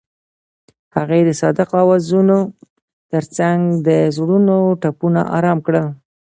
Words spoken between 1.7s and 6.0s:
اوازونو ترڅنګ د زړونو ټپونه آرام کړل.